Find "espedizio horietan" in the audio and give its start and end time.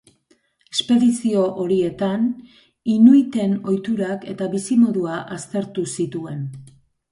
0.75-2.23